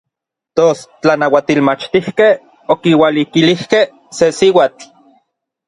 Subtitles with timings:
[0.59, 2.33] Tos n tlanauatilmachtijkej
[2.75, 3.85] okiualikilijkej
[4.17, 4.85] se siuatl.